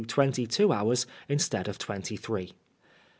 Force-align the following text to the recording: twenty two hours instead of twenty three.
twenty 0.07 0.47
two 0.47 0.73
hours 0.73 1.05
instead 1.29 1.67
of 1.67 1.77
twenty 1.77 2.17
three. 2.17 2.51